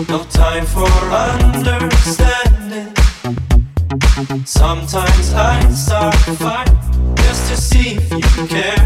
[0.00, 0.12] Mm-hmm.
[0.12, 0.88] No time for
[1.68, 2.88] understanding.
[4.46, 6.70] Sometimes I start a fight
[7.16, 8.80] just to see if you care.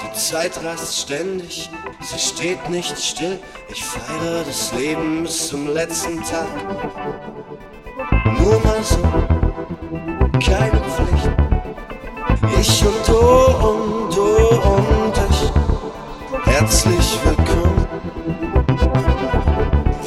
[0.00, 1.68] Die Zeit rast ständig,
[2.00, 3.40] sie steht nicht still.
[3.68, 6.46] Ich feiere das Leben bis zum letzten Tag.
[8.38, 9.02] Nur mal so,
[10.38, 11.30] keine Pflicht.
[12.60, 14.36] Ich und du und du
[14.70, 15.52] und ich.
[16.44, 17.86] Herzlich willkommen.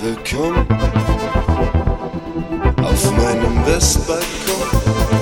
[0.02, 0.68] Willkommen
[2.82, 5.21] auf meinem Westbalkon.